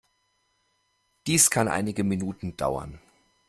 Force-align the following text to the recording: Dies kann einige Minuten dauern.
Dies 1.27 1.51
kann 1.51 1.67
einige 1.67 2.03
Minuten 2.03 2.57
dauern. 2.57 2.99